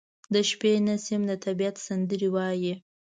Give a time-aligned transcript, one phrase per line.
[0.33, 2.73] •د شپې نسیم د طبیعت سندرې وايي.